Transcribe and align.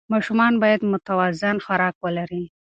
ماشومان 0.13 0.53
باید 0.61 0.81
متوازن 0.93 1.55
خوراک 1.65 1.95
ولري. 2.05 2.43